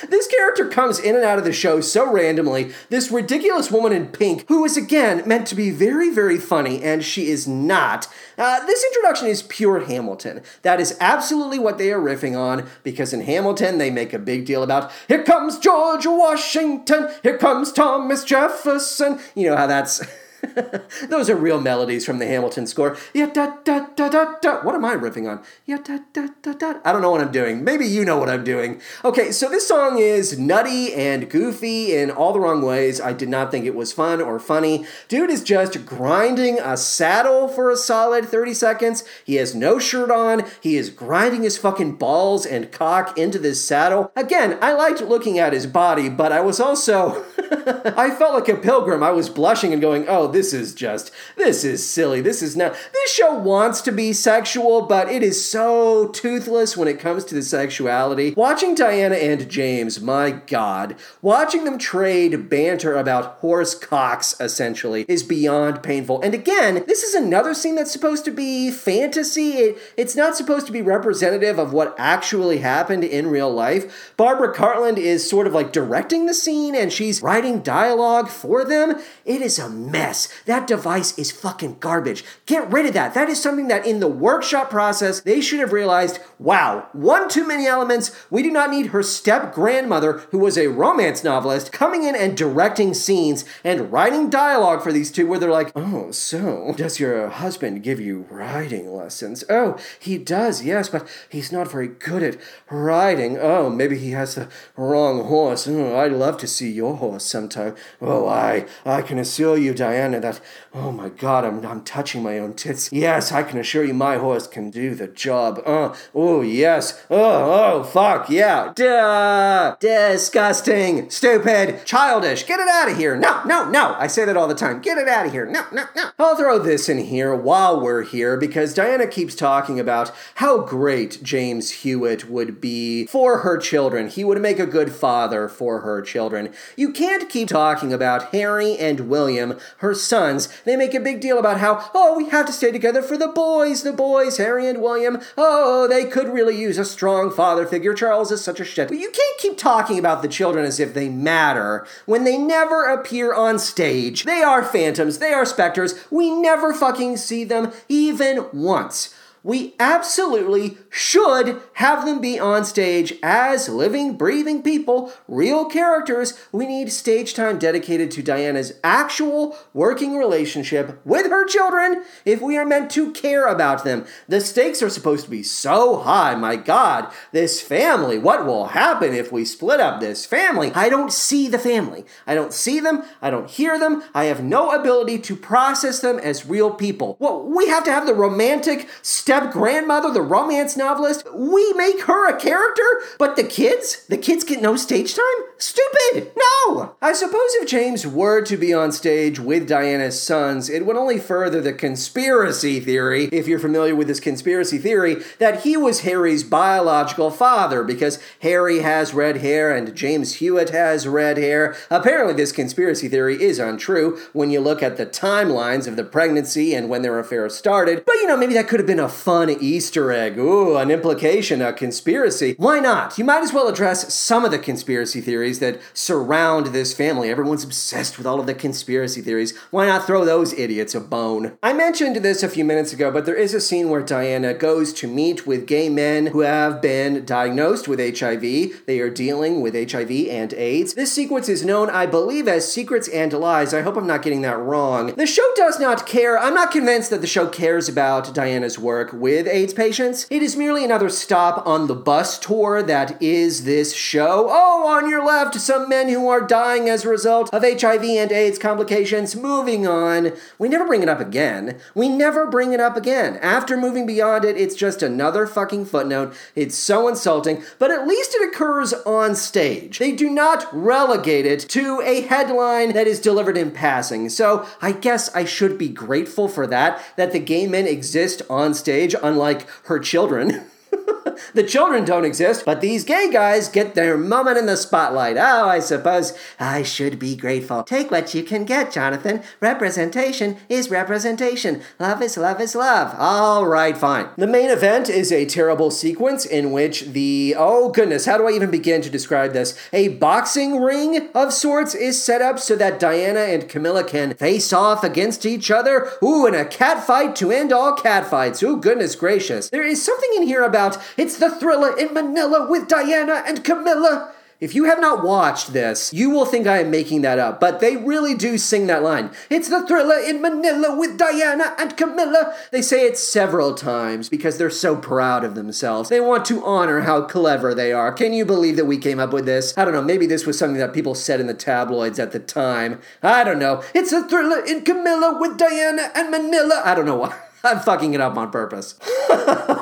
[0.09, 2.73] This character comes in and out of the show so randomly.
[2.89, 7.05] This ridiculous woman in pink, who is again meant to be very, very funny, and
[7.05, 8.09] she is not.
[8.39, 10.43] Uh, this introduction is pure Hamilton.
[10.63, 14.47] That is absolutely what they are riffing on, because in Hamilton they make a big
[14.47, 19.21] deal about here comes George Washington, here comes Thomas Jefferson.
[19.35, 20.03] You know how that's.
[21.09, 22.97] Those are real melodies from the Hamilton score.
[23.15, 24.63] Yeah, da, da, da, da, da.
[24.63, 25.43] What am I riffing on?
[25.67, 26.75] Yeah, da, da, da, da.
[26.85, 27.63] I don't know what I'm doing.
[27.65, 28.81] Maybe you know what I'm doing.
[29.05, 33.01] Okay, so this song is nutty and goofy in all the wrong ways.
[33.01, 34.87] I did not think it was fun or funny.
[35.09, 39.05] Dude is just grinding a saddle for a solid 30 seconds.
[39.25, 40.45] He has no shirt on.
[40.61, 44.11] He is grinding his fucking balls and cock into this saddle.
[44.17, 47.25] Again, I liked looking at his body, but I was also.
[47.97, 49.03] I felt like a pilgrim.
[49.03, 52.21] I was blushing and going, oh, this is just, this is silly.
[52.21, 56.89] This is not, this show wants to be sexual, but it is so toothless when
[56.89, 58.35] it comes to the sexuality.
[58.37, 65.23] Watching Diana and James, my God, watching them trade banter about horse cocks, essentially, is
[65.23, 66.21] beyond painful.
[66.23, 69.51] And again, this is another scene that's supposed to be fantasy.
[69.53, 74.15] It, it's not supposed to be representative of what actually happened in real life.
[74.17, 79.01] Barbara Cartland is sort of like directing the scene and she's writing dialogue for them.
[79.25, 80.20] It is a mess.
[80.47, 82.25] That device is fucking garbage.
[82.47, 83.15] Get rid of that.
[83.15, 87.47] That is something that in the workshop process, they should have realized wow, one too
[87.47, 88.11] many elements.
[88.31, 92.37] We do not need her step grandmother, who was a romance novelist, coming in and
[92.37, 97.29] directing scenes and writing dialogue for these two where they're like, oh, so does your
[97.29, 99.45] husband give you riding lessons?
[99.51, 102.39] Oh, he does, yes, but he's not very good at
[102.71, 103.37] riding.
[103.39, 105.69] Oh, maybe he has the wrong horse.
[105.69, 107.77] Oh, I'd love to see your horse sometime.
[108.01, 110.41] Oh, I, I can assure you, Diana, that,
[110.75, 112.91] oh my God, I'm, I'm touching my own tits.
[112.93, 115.63] Yes, I can assure you my horse can do the job.
[115.67, 117.05] Oh, oh, yes.
[117.11, 118.73] Oh, oh, fuck, yeah.
[118.75, 119.77] Duh.
[119.81, 121.11] Disgusting.
[121.11, 121.85] Stupid.
[121.85, 122.47] Childish.
[122.47, 123.17] Get it out of here.
[123.17, 123.95] No, no, no.
[123.99, 124.81] I say that all the time.
[124.81, 125.47] Get it out of here.
[125.47, 126.11] No, no, no.
[126.19, 131.23] I'll throw this in here while we're here because Diana keeps talking about how great
[131.23, 134.09] James Hewitt would be for her children.
[134.09, 136.53] He would make a good father for her children.
[136.77, 140.49] You can't keep talking about Harry and William, her sons.
[140.65, 143.29] They make a big deal about how, oh, we have to stay together for the
[143.29, 145.21] boys, the boys, Harry and William.
[145.37, 147.95] Oh, they could really use a strong father figure.
[147.95, 148.89] Charles is such a shit.
[148.89, 152.87] But you can't keep talking about the children as if they matter when they never
[152.87, 154.25] appear on stage.
[154.25, 155.95] They are phantoms, they are specters.
[156.11, 159.15] We never fucking see them even once.
[159.43, 166.39] We absolutely should have them be on stage as living, breathing people, real characters.
[166.53, 172.57] We need stage time dedicated to Diana's actual working relationship with her children if we
[172.57, 174.05] are meant to care about them.
[174.29, 176.35] The stakes are supposed to be so high.
[176.35, 180.71] My God, this family, what will happen if we split up this family?
[180.75, 182.05] I don't see the family.
[182.27, 183.05] I don't see them.
[183.23, 184.03] I don't hear them.
[184.15, 187.17] I have no ability to process them as real people.
[187.19, 188.89] Well, we have to have the romantic
[189.31, 191.25] step grandmother, the romance novelist.
[191.33, 192.83] We make her a character,
[193.17, 194.05] but the kids?
[194.07, 195.50] The kids get no stage time?
[195.61, 196.33] Stupid!
[196.37, 196.97] No!
[197.03, 201.19] I suppose if James were to be on stage with Diana's sons, it would only
[201.19, 206.45] further the conspiracy theory, if you're familiar with this conspiracy theory, that he was Harry's
[206.45, 211.77] biological father because Harry has red hair and James Hewitt has red hair.
[211.91, 216.75] Apparently, this conspiracy theory is untrue when you look at the timelines of the pregnancy
[216.75, 218.05] and when their affair started.
[218.07, 220.39] But you know, maybe that could have been a fun Easter egg.
[220.39, 222.55] Ooh, an implication, a conspiracy.
[222.57, 223.19] Why not?
[223.19, 227.29] You might as well address some of the conspiracy theories that surround this family.
[227.29, 229.57] Everyone's obsessed with all of the conspiracy theories.
[229.71, 231.59] Why not throw those idiots a bone?
[231.63, 234.93] I mentioned this a few minutes ago, but there is a scene where Diana goes
[234.95, 238.87] to meet with gay men who have been diagnosed with HIV.
[238.87, 240.95] They are dealing with HIV and AIDS.
[240.95, 243.75] This sequence is known, I believe, as Secrets and Lies.
[243.75, 245.15] I hope I'm not getting that wrong.
[245.15, 246.39] The show does not care.
[246.39, 250.27] I'm not convinced that the show cares about Diana's work with AIDS patients.
[250.31, 254.49] It is merely another stop on the bus tour that is this show.
[254.51, 258.31] Oh, on your left, some men who are dying as a result of HIV and
[258.31, 259.35] AIDS complications.
[259.35, 260.33] Moving on.
[260.59, 261.79] We never bring it up again.
[261.95, 263.37] We never bring it up again.
[263.39, 266.35] After moving beyond it, it's just another fucking footnote.
[266.55, 269.99] It's so insulting, but at least it occurs on stage.
[269.99, 274.29] They do not relegate it to a headline that is delivered in passing.
[274.29, 278.75] So I guess I should be grateful for that, that the gay men exist on
[278.75, 280.65] stage, unlike her children.
[281.55, 285.37] the children don't exist, but these gay guys get their moment in the spotlight.
[285.37, 287.83] Oh, I suppose I should be grateful.
[287.83, 289.43] Take what you can get, Jonathan.
[289.61, 291.83] Representation is representation.
[291.99, 293.15] Love is love is love.
[293.19, 294.29] All right, fine.
[294.37, 298.53] The main event is a terrible sequence in which the, oh goodness, how do I
[298.53, 299.79] even begin to describe this?
[299.93, 304.73] A boxing ring of sorts is set up so that Diana and Camilla can face
[304.73, 306.11] off against each other.
[306.23, 308.63] Ooh, and a cat fight to end all cat fights.
[308.63, 309.71] Ooh, goodness gracious.
[309.71, 310.80] There is something in here about
[311.17, 314.33] it's the thriller in Manila with Diana and Camilla.
[314.61, 317.81] If you have not watched this, you will think I am making that up, but
[317.81, 319.31] they really do sing that line.
[319.49, 322.55] It's the thriller in Manila with Diana and Camilla.
[322.71, 326.11] They say it several times because they're so proud of themselves.
[326.11, 328.13] They want to honor how clever they are.
[328.13, 329.73] Can you believe that we came up with this?
[329.79, 332.39] I don't know, maybe this was something that people said in the tabloids at the
[332.39, 333.01] time.
[333.23, 333.83] I don't know.
[333.95, 336.83] It's the thriller in Camilla with Diana and Manila.
[336.85, 337.35] I don't know why.
[337.65, 338.95] I'm fucking it up on purpose.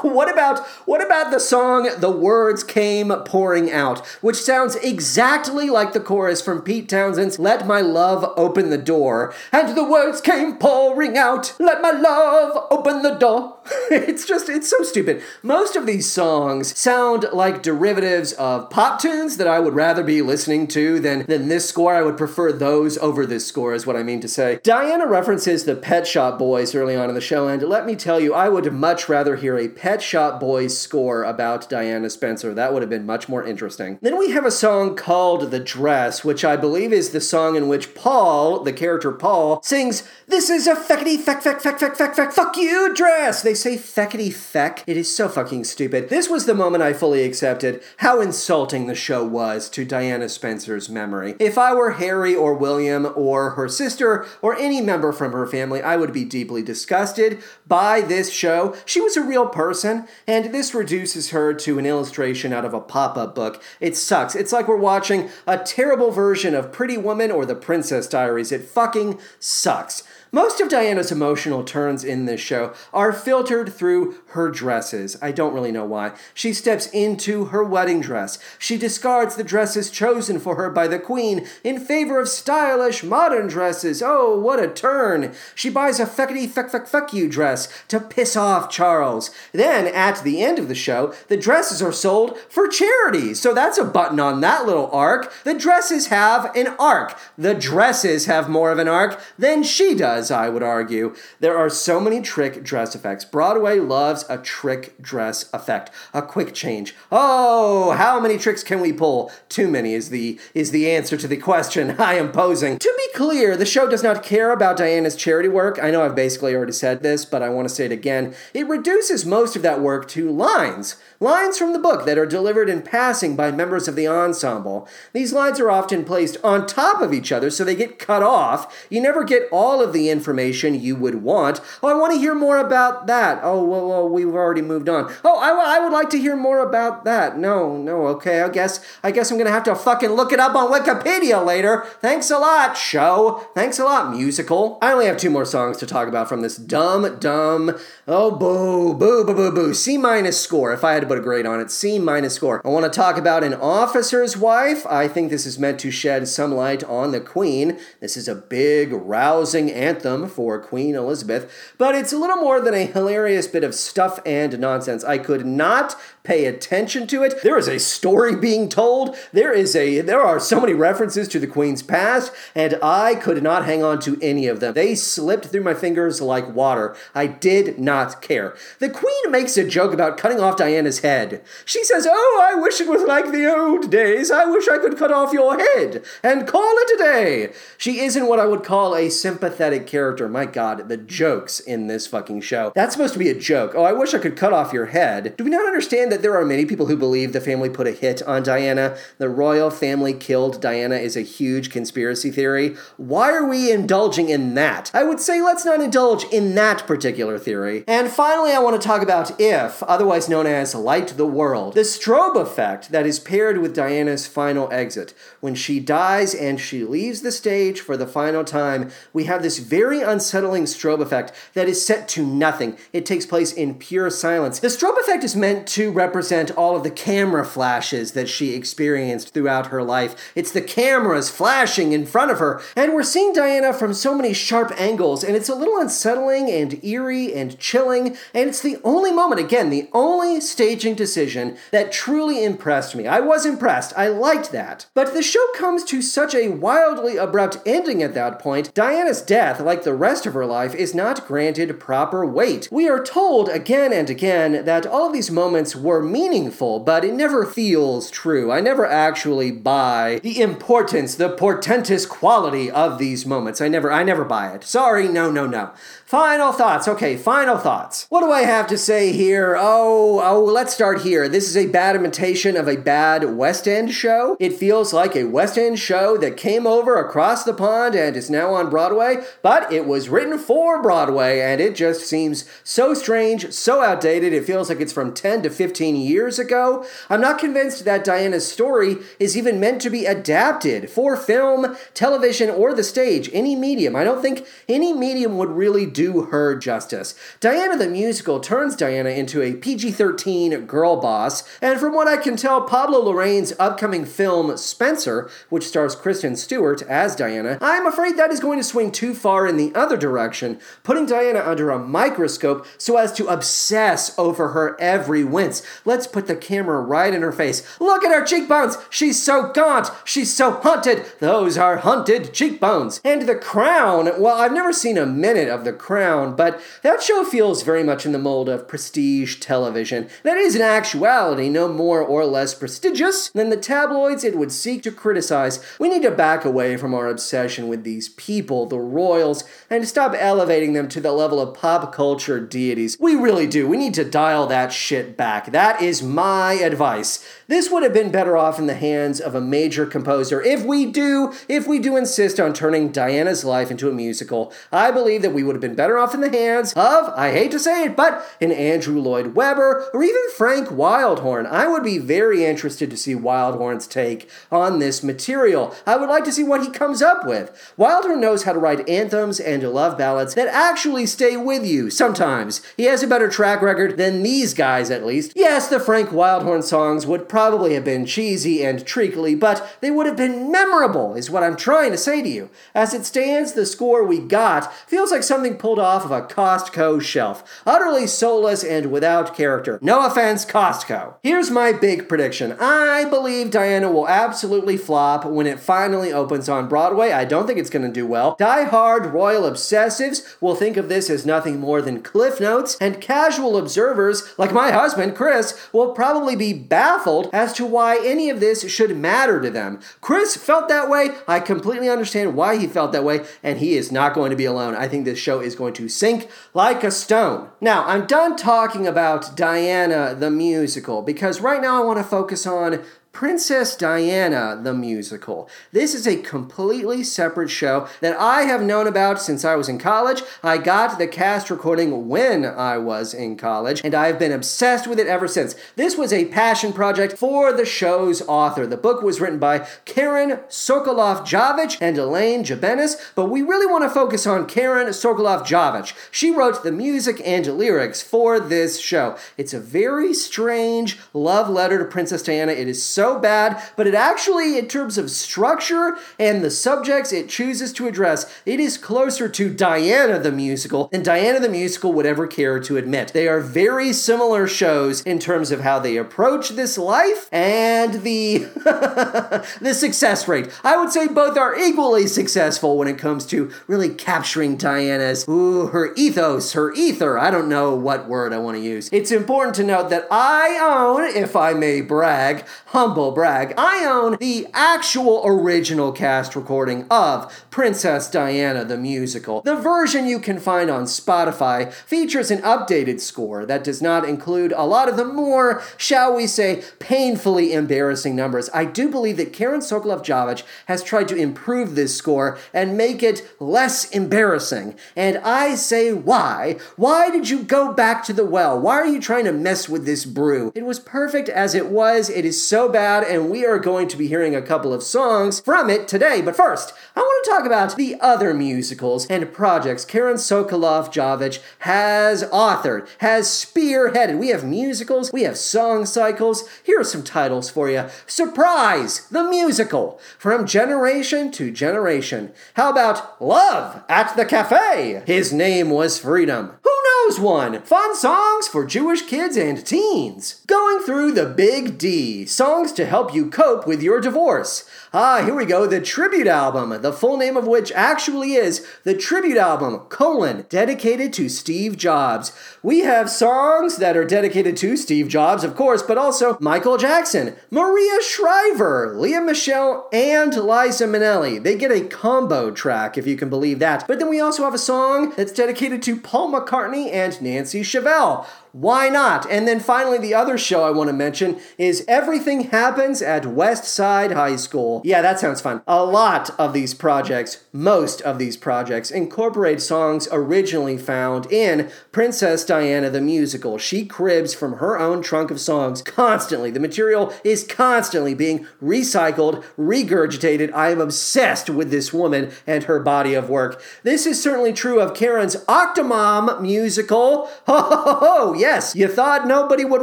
[0.03, 5.93] what about what about the song The Words Came Pouring Out, which sounds exactly like
[5.93, 9.35] the chorus from Pete Townshend's Let My Love Open the Door.
[9.53, 13.58] And the words came pouring out, Let my love open the door.
[13.91, 15.23] it's just it's so stupid.
[15.43, 20.23] Most of these songs sound like derivatives of pop tunes that I would rather be
[20.23, 21.95] listening to than than this score.
[21.95, 24.61] I would prefer those over this score is what I mean to say.
[24.63, 28.21] Diana references the Pet Shop Boys early on in the show and let me tell
[28.21, 32.55] you, I would much rather hear a Pet Shop Boys score about Diana Spencer.
[32.55, 33.99] That would have been much more interesting.
[34.03, 37.69] Then we have a song called The Dress, which I believe is the song in
[37.69, 42.15] which Paul, the character Paul, sings, This is a feckety feck feck feck feck feck
[42.15, 43.43] feck fuck you dress.
[43.43, 44.85] They say feckety feck.
[44.87, 46.09] It is so fucking stupid.
[46.09, 50.89] This was the moment I fully accepted how insulting the show was to Diana Spencer's
[50.89, 51.35] memory.
[51.39, 55.83] If I were Harry or William or her sister or any member from her family,
[55.83, 58.77] I would be deeply disgusted by this show.
[58.85, 62.81] She was a real person, and this reduces her to an illustration out of a
[62.81, 63.63] pop up book.
[63.81, 64.35] It sucks.
[64.35, 68.53] It's like we're watching a terrible version of Pretty Woman or The Princess Diaries.
[68.53, 70.03] It fucking sucks.
[70.31, 75.17] Most of Diana's emotional turns in this show are filtered through her dresses.
[75.23, 76.13] I don't really know why.
[76.35, 78.39] She steps into her wedding dress.
[78.59, 83.47] She discards the dresses chosen for her by the queen in favor of stylish modern
[83.47, 84.03] dresses.
[84.05, 85.33] Oh, what a turn!
[85.55, 89.31] She buys a feckety feck feck feck you dress to piss off Charles.
[89.53, 93.33] Then, at the end of the show, the dresses are sold for charity.
[93.33, 95.33] So that's a button on that little arc.
[95.45, 97.19] The dresses have an arc.
[97.39, 100.18] The dresses have more of an arc than she does.
[100.31, 101.15] I would argue.
[101.41, 103.25] There are so many trick dress effects.
[103.25, 106.95] Broadway loves a trick dress effect, a quick change.
[107.13, 109.31] Oh, how many tricks can we pull?
[109.49, 112.79] Too many is the is the answer to the question I am posing.
[112.79, 115.79] To be clear, the show does not care about Diana's charity work.
[115.83, 118.35] I know I've basically already said this, but I want to say it again.
[118.53, 120.97] It reduces most of that work to lines.
[121.21, 124.89] Lines from the book that are delivered in passing by members of the ensemble.
[125.13, 128.87] These lines are often placed on top of each other so they get cut off.
[128.89, 131.61] You never get all of the information you would want.
[131.83, 133.41] Oh, I want to hear more about that.
[133.43, 135.13] Oh, well, well we've already moved on.
[135.25, 137.39] Oh, I, I would like to hear more about that.
[137.39, 138.43] No, no, okay.
[138.43, 141.85] I guess I guess I'm gonna have to fucking look it up on Wikipedia later.
[142.01, 143.47] Thanks a lot, show.
[143.55, 144.79] Thanks a lot, musical.
[144.81, 147.77] I only have two more songs to talk about from this dumb, dumb.
[148.07, 149.75] Oh, boo, boo, boo, boo, boo.
[149.75, 150.73] C minus score.
[150.73, 152.63] If I had to put a grade on it, C minus score.
[152.65, 154.87] I want to talk about an officer's wife.
[154.87, 157.79] I think this is meant to shed some light on the Queen.
[158.01, 159.98] This is a big, rousing anthem
[160.29, 164.59] for Queen Elizabeth, but it's a little more than a hilarious bit of stuff and
[164.59, 165.05] nonsense.
[165.05, 165.97] I could not
[166.29, 167.43] pay attention to it.
[167.43, 169.17] There is a story being told.
[169.33, 173.43] There is a there are so many references to the Queen's past, and I could
[173.43, 174.75] not hang on to any of them.
[174.75, 176.95] They slipped through my fingers like water.
[177.15, 178.55] I did not care.
[178.79, 181.43] The Queen makes a joke about cutting off Diana's head.
[181.65, 184.31] She says, "Oh, I wish it was like the old days.
[184.31, 188.27] I wish I could cut off your head and call it a day." She isn't
[188.27, 190.29] what I would call a sympathetic character.
[190.29, 192.71] My God, the jokes in this fucking show.
[192.77, 193.73] That's supposed to be a joke.
[193.75, 195.37] Oh, I wish I could cut off your head.
[195.37, 196.23] Do we not understand that?
[196.29, 198.97] there are many people who believe the family put a hit on Diana.
[199.17, 202.77] The royal family killed Diana is a huge conspiracy theory.
[202.99, 204.91] Why are we indulging in that?
[204.93, 207.85] I would say let's not indulge in that particular theory.
[207.87, 211.81] And finally, I want to talk about If, otherwise known as Light the World, the
[211.81, 215.15] strobe effect that is paired with Diana's final exit.
[215.41, 219.59] When she dies and she leaves the stage for the final time, we have this
[219.59, 222.77] very unsettling strobe effect that is set to nothing.
[222.93, 224.59] It takes place in pure silence.
[224.59, 229.33] The strobe effect is meant to represent all of the camera flashes that she experienced
[229.33, 230.33] throughout her life.
[230.35, 234.33] It's the cameras flashing in front of her, and we're seeing Diana from so many
[234.33, 239.13] sharp angles, and it's a little unsettling and eerie and chilling, and it's the only
[239.13, 243.07] moment, again, the only staging decision that truly impressed me.
[243.07, 244.87] I was impressed, I liked that.
[244.95, 248.75] But the show comes to such a wildly abrupt ending at that point.
[248.75, 252.69] Diana's death, like the rest of her life, is not granted proper weight.
[252.73, 257.13] We are told again and again that all of these moments were meaningful, but it
[257.13, 258.51] never feels true.
[258.51, 263.61] I never actually buy the importance, the portentous quality of these moments.
[263.61, 264.65] I never I never buy it.
[264.65, 265.73] Sorry, no, no, no.
[266.09, 266.89] Final thoughts.
[266.89, 268.07] Okay, final thoughts.
[268.09, 269.55] What do I have to say here?
[269.59, 271.29] Oh, oh, let's start here.
[271.29, 274.35] This is a bad imitation of a bad West End show.
[274.41, 278.31] It feels like a West End show that came over across the pond and is
[278.31, 283.53] now on Broadway, but it was written for Broadway and it just seems so strange,
[283.53, 284.33] so outdated.
[284.33, 286.87] It feels like it's from 10 to 15 years ago.
[287.11, 292.49] I'm not convinced that Diana's story is even meant to be adapted for film, television,
[292.49, 293.95] or the stage, any medium.
[293.95, 297.17] I don't think any medium would really do her justice.
[297.41, 302.17] Diana the musical turns Diana into a PG 13 girl boss, and from what I
[302.17, 308.17] can tell, Pablo Larraín's upcoming film Spencer, which stars Kristen Stewart as Diana, I'm afraid
[308.17, 311.81] that is going to swing too far in the other direction, putting Diana under a
[311.81, 315.65] microscope so as to obsess over her every wince.
[315.85, 317.67] Let's put the camera right in her face.
[317.81, 318.79] Look at her cheekbones!
[318.89, 319.91] She's so gaunt!
[320.05, 321.07] She's so hunted!
[321.19, 323.01] Those are hunted cheekbones!
[323.05, 327.25] And The Crown, well, I've never seen a minute of The Crown, but that show
[327.25, 330.07] feels very much in the mold of prestige television.
[330.23, 334.83] That is, in actuality, no more or less prestigious than the tabloids it would seek
[334.83, 335.65] to criticize.
[335.79, 340.15] We need to back away from our obsession with these people, the royals, and stop
[340.15, 342.99] elevating them to the level of pop culture deities.
[343.01, 343.67] We really do.
[343.67, 345.53] We need to dial that shit back.
[345.53, 347.27] That is my advice.
[347.49, 350.43] This would have been better off in the hands of a major composer.
[350.43, 354.91] If we do, if we do insist on turning Diana's life into a musical, I
[354.91, 357.59] believe that we would have been better off in the hands of, I hate to
[357.59, 361.47] say it, but an Andrew Lloyd Webber or even Frank Wildhorn.
[361.47, 365.75] I would be very interested to see Wildhorn's take on this material.
[365.87, 367.73] I would like to see what he comes up with.
[367.79, 372.61] Wildhorn knows how to write anthems and love ballads that actually stay with you sometimes.
[372.77, 375.33] He has a better track record than these guys, at least.
[375.35, 380.07] Yes, the Frank Wildhorn songs would probably have been cheesy and treacly, but they would
[380.07, 382.51] have been memorable, is what I'm trying to say to you.
[382.75, 387.01] As it stands, the score we got feels like something pulled off of a Costco
[387.01, 389.79] shelf, utterly soulless and without character.
[389.81, 391.15] No offense, Costco.
[391.23, 396.69] Here's my big prediction I believe Diana will absolutely flop when it finally opens on
[396.69, 397.13] Broadway.
[397.13, 398.35] I don't think it's going to do well.
[398.39, 403.01] Die hard royal obsessives will think of this as nothing more than cliff notes, and
[403.01, 408.41] casual observers, like my husband, Chris, will probably be baffled as to why any of
[408.41, 409.81] this should matter to them.
[410.01, 411.11] Chris felt that way.
[411.27, 414.45] I completely understand why he felt that way, and he is not going to be
[414.45, 414.75] alone.
[414.75, 417.51] I think this show is going to sink like a stone.
[417.61, 422.47] Now, I'm done talking about Diana the musical because right now I want to focus
[422.47, 425.49] on Princess Diana the musical.
[425.73, 429.79] This is a completely separate show that I have known about since I was in
[429.79, 430.23] college.
[430.43, 435.01] I got the cast recording when I was in college, and I've been obsessed with
[435.01, 435.57] it ever since.
[435.75, 438.67] This was a passion project for the show's author.
[438.67, 443.83] The book was written by Karen Sokolof Javitch and Elaine Jabenis, but we really want
[443.83, 445.93] to focus on Karen Sokolof Javitch.
[446.13, 449.17] She wrote the music and lyrics for this show.
[449.37, 452.53] It's a very strange love letter to Princess Diana.
[452.53, 457.29] It is so bad, but it actually, in terms of structure and the subjects it
[457.29, 462.07] chooses to address, it is closer to Diana the musical than Diana the musical would
[462.07, 463.13] ever care to admit.
[463.13, 468.39] They are very similar shows in terms of how they approach this life and the
[469.61, 470.51] the success rate.
[470.65, 475.69] I would say both are equally successful when it comes to really capturing Diana's ooh
[475.69, 477.19] her ethos, her ether.
[477.19, 478.89] I don't know what word I want to use.
[478.93, 482.47] It's important to note that I own, if I may brag,
[482.89, 489.43] humble brag, I own the actual original cast recording of Princess Diana the musical.
[489.43, 494.53] The version you can find on Spotify features an updated score that does not include
[494.53, 498.49] a lot of the more, shall we say, painfully embarrassing numbers.
[498.55, 503.03] I do believe that Karen Sokolof Javitch has tried to improve this score and make
[503.03, 504.77] it less embarrassing.
[504.97, 506.57] And I say, why?
[506.77, 508.59] Why did you go back to the well?
[508.59, 510.53] Why are you trying to mess with this brew?
[510.55, 512.09] It was perfect as it was.
[512.09, 515.41] It is so bad and we are going to be hearing a couple of songs
[515.41, 516.23] from it today.
[516.23, 521.41] But first, I want to talk about the other musicals and projects Karen Sokolof Javitch
[521.61, 524.19] has authored, has spearheaded.
[524.19, 526.49] We have musicals, we have song cycles.
[526.63, 532.33] Here are some titles for you Surprise, the musical, from generation to generation.
[532.55, 535.03] How about Love at the Cafe?
[535.05, 536.58] His name was Freedom.
[537.07, 537.63] Knows one?
[537.63, 540.43] Fun songs for Jewish kids and teens.
[540.47, 544.69] Going through the Big D, songs to help you cope with your divorce.
[544.95, 548.97] Ah, here we go, the tribute album, the full name of which actually is the
[548.97, 552.33] tribute album, colon, dedicated to Steve Jobs.
[552.63, 557.37] We have songs that are dedicated to Steve Jobs, of course, but also Michael Jackson,
[557.51, 561.43] Maria Shriver, Lea Michele, and Liza Minnelli.
[561.43, 563.87] They get a combo track, if you can believe that.
[563.87, 568.27] But then we also have a song that's dedicated to Paul McCartney and Nancy Shevell.
[568.61, 569.25] Why not?
[569.31, 573.63] And then finally, the other show I want to mention is Everything Happens at West
[573.63, 574.83] Side High School.
[574.85, 575.63] Yeah, that sounds fun.
[575.69, 582.45] A lot of these projects, most of these projects, incorporate songs originally found in Princess
[582.45, 583.59] Diana the musical.
[583.59, 586.51] She cribs from her own trunk of songs constantly.
[586.51, 590.53] The material is constantly being recycled, regurgitated.
[590.53, 593.63] I am obsessed with this woman and her body of work.
[593.85, 597.31] This is certainly true of Karen's Octomom musical.
[597.47, 598.35] Ho ho ho ho!
[598.51, 599.83] Yes, you thought nobody would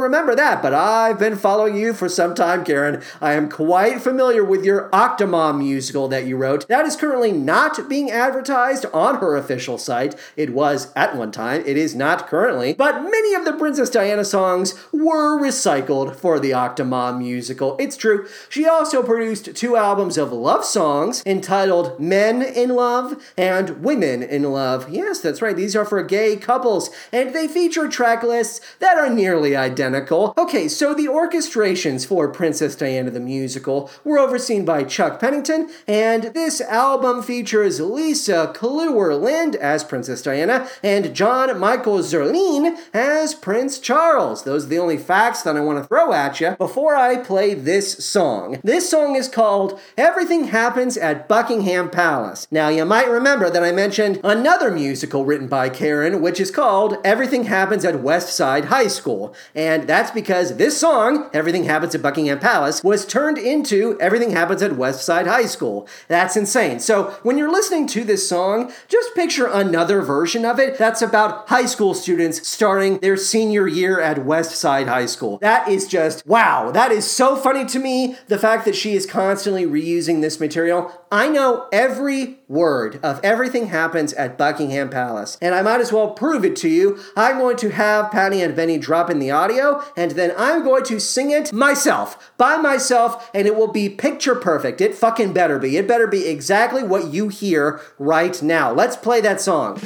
[0.00, 3.00] remember that, but I've been following you for some time, Karen.
[3.20, 6.66] I am quite familiar with your Octomom musical that you wrote.
[6.66, 10.16] That is currently not being advertised on her official site.
[10.36, 14.24] It was at one time, it is not currently, but many of the Princess Diana
[14.24, 17.76] songs were recycled for the Octomom musical.
[17.78, 18.26] It's true.
[18.48, 24.42] She also produced two albums of love songs entitled Men in Love and Women in
[24.42, 24.90] Love.
[24.90, 25.54] Yes, that's right.
[25.54, 28.45] These are for gay couples, and they feature track lists
[28.78, 30.32] that are nearly identical.
[30.38, 36.24] Okay, so the orchestrations for Princess Diana the musical were overseen by Chuck Pennington, and
[36.34, 43.78] this album features Lisa Kluwer Lind as Princess Diana and John Michael Zerlin as Prince
[43.78, 44.44] Charles.
[44.44, 47.54] Those are the only facts that I want to throw at you before I play
[47.54, 48.60] this song.
[48.62, 52.46] This song is called Everything Happens at Buckingham Palace.
[52.50, 56.98] Now, you might remember that I mentioned another musical written by Karen, which is called
[57.04, 59.34] Everything Happens at West Side High School.
[59.54, 64.62] And that's because this song, Everything Happens at Buckingham Palace, was turned into Everything Happens
[64.62, 65.88] at West Side High School.
[66.08, 66.80] That's insane.
[66.80, 71.48] So when you're listening to this song, just picture another version of it that's about
[71.48, 75.38] high school students starting their senior year at West Side High School.
[75.38, 78.16] That is just, wow, that is so funny to me.
[78.28, 80.92] The fact that she is constantly reusing this material.
[81.10, 86.10] I know every word of everything happens at Buckingham Palace, and I might as well
[86.10, 86.98] prove it to you.
[87.16, 90.82] I'm going to have Patty and Benny drop in the audio, and then I'm going
[90.84, 94.80] to sing it myself, by myself, and it will be picture perfect.
[94.80, 95.76] It fucking better be.
[95.76, 98.72] It better be exactly what you hear right now.
[98.72, 99.80] Let's play that song.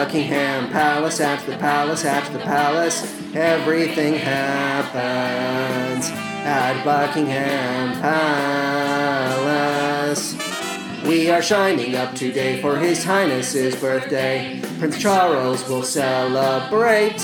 [0.00, 3.02] Buckingham Palace, at the palace, at the palace.
[3.34, 6.08] Everything happens
[6.42, 8.00] at Buckingham
[9.20, 10.34] Palace.
[11.04, 14.62] We are shining up today for His Highness's birthday.
[14.78, 17.20] Prince Charles will celebrate.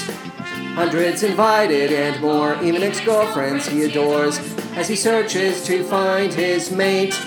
[0.74, 4.38] Hundreds invited and more, even ex girlfriends he adores
[4.76, 7.18] as he searches to find his mate.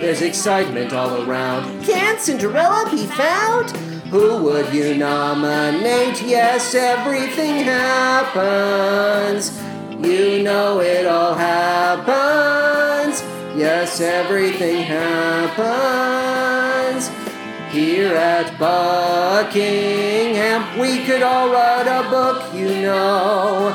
[0.00, 1.84] There's excitement all around.
[1.84, 3.93] Can Cinderella be found?
[4.10, 6.22] Who would you nominate?
[6.22, 9.52] Yes, everything happens.
[10.06, 13.22] You know it all happens.
[13.56, 15.50] Yes, everything happens.
[17.72, 19.58] Here at Buckingham,
[20.78, 23.74] we could all write a book, you know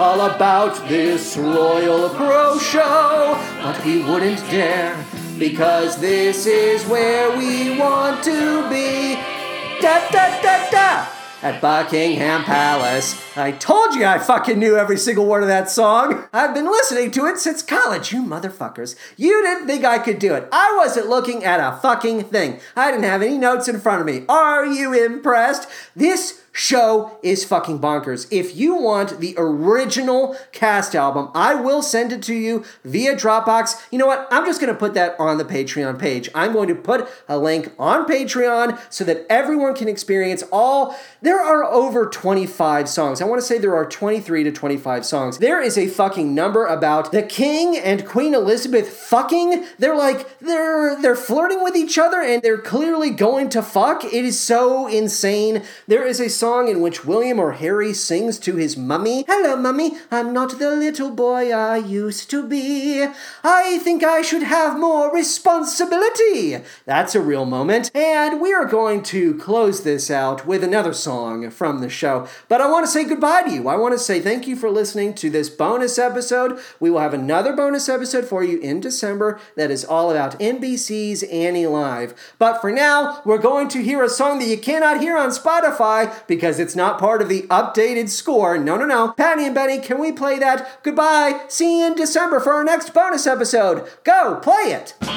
[0.00, 4.96] all about this royal pro show, but we wouldn't dare
[5.38, 9.39] because this is where we want to be.
[9.80, 11.06] Da da da da!
[11.42, 13.18] At Buckingham Palace.
[13.34, 16.28] I told you I fucking knew every single word of that song.
[16.34, 18.94] I've been listening to it since college, you motherfuckers.
[19.16, 20.46] You didn't think I could do it.
[20.52, 22.60] I wasn't looking at a fucking thing.
[22.76, 24.26] I didn't have any notes in front of me.
[24.28, 25.66] Are you impressed?
[25.96, 28.26] This show is fucking bonkers.
[28.30, 33.80] If you want the original cast album, I will send it to you via Dropbox.
[33.90, 34.26] You know what?
[34.30, 36.28] I'm just going to put that on the Patreon page.
[36.34, 40.96] I'm going to put a link on Patreon so that everyone can experience all.
[41.22, 43.20] There are over 25 songs.
[43.20, 45.38] I want to say there are 23 to 25 songs.
[45.38, 49.66] There is a fucking number about the king and Queen Elizabeth fucking.
[49.78, 54.04] They're like they're they're flirting with each other and they're clearly going to fuck.
[54.04, 55.62] It is so insane.
[55.86, 59.98] There is a song in which William or Harry sings to his mummy, Hello, mummy,
[60.10, 63.06] I'm not the little boy I used to be.
[63.44, 66.64] I think I should have more responsibility.
[66.86, 67.90] That's a real moment.
[67.94, 72.26] And we are going to close this out with another song from the show.
[72.48, 73.68] But I want to say goodbye to you.
[73.68, 76.58] I want to say thank you for listening to this bonus episode.
[76.80, 81.22] We will have another bonus episode for you in December that is all about NBC's
[81.24, 82.14] Annie Live.
[82.38, 86.26] But for now, we're going to hear a song that you cannot hear on Spotify
[86.30, 88.56] because it's not part of the updated score.
[88.56, 89.10] No, no, no.
[89.12, 90.80] Patty and Benny, can we play that?
[90.84, 91.44] Goodbye.
[91.48, 93.90] See you in December for our next bonus episode.
[94.04, 94.94] Go, play it.
[95.00, 95.08] We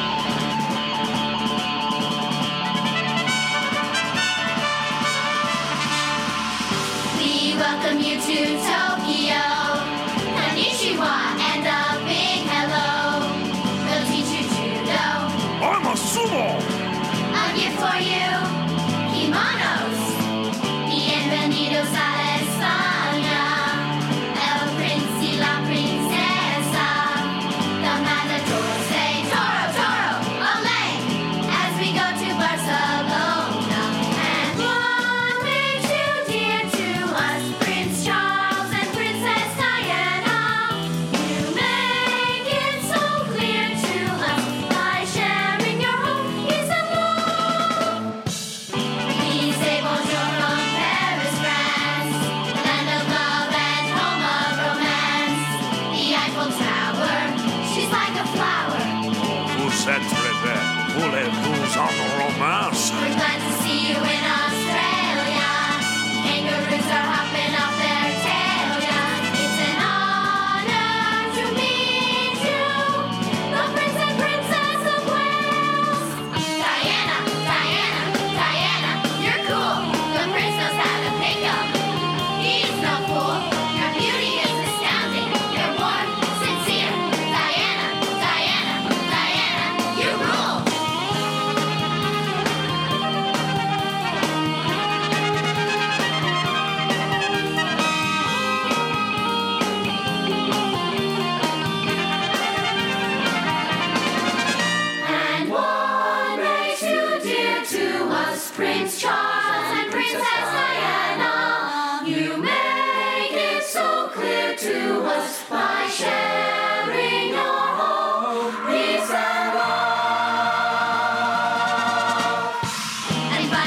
[7.60, 8.93] welcome you to Tokyo.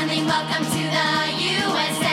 [0.09, 2.06] welcome to the USA.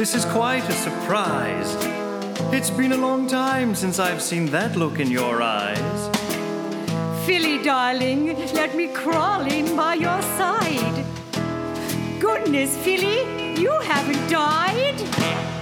[0.00, 1.76] This is quite a surprise.
[2.54, 6.00] It's been a long time since I've seen that look in your eyes.
[7.26, 11.04] Philly, darling, let me crawl in by your side.
[12.18, 15.59] Goodness, Philly, you haven't died.